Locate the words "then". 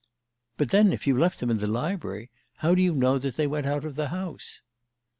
0.71-0.91